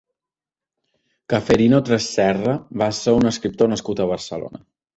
[1.33, 4.67] Ceferino Tresserra va ser un escriptor nascut a Barcelona.